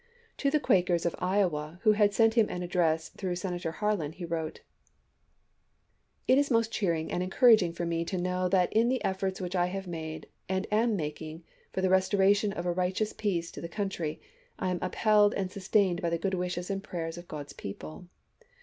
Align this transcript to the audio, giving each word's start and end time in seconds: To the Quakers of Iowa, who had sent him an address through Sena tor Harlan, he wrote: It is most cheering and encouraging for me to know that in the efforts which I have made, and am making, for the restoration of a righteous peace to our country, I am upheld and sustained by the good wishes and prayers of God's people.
To 0.37 0.49
the 0.49 0.59
Quakers 0.59 1.05
of 1.05 1.13
Iowa, 1.19 1.79
who 1.83 1.91
had 1.91 2.11
sent 2.11 2.33
him 2.33 2.49
an 2.49 2.63
address 2.63 3.09
through 3.09 3.35
Sena 3.35 3.59
tor 3.59 3.71
Harlan, 3.73 4.13
he 4.13 4.25
wrote: 4.25 4.61
It 6.27 6.39
is 6.39 6.49
most 6.49 6.71
cheering 6.71 7.11
and 7.11 7.21
encouraging 7.21 7.71
for 7.73 7.85
me 7.85 8.03
to 8.05 8.17
know 8.17 8.49
that 8.49 8.73
in 8.73 8.89
the 8.89 9.03
efforts 9.05 9.39
which 9.39 9.55
I 9.55 9.67
have 9.67 9.85
made, 9.85 10.25
and 10.49 10.65
am 10.71 10.95
making, 10.95 11.43
for 11.71 11.81
the 11.81 11.89
restoration 11.91 12.51
of 12.51 12.65
a 12.65 12.71
righteous 12.73 13.13
peace 13.13 13.51
to 13.51 13.61
our 13.61 13.67
country, 13.67 14.19
I 14.57 14.71
am 14.71 14.79
upheld 14.81 15.35
and 15.35 15.51
sustained 15.51 16.01
by 16.01 16.09
the 16.09 16.17
good 16.17 16.33
wishes 16.33 16.71
and 16.71 16.83
prayers 16.83 17.15
of 17.15 17.27
God's 17.27 17.53
people. 17.53 18.07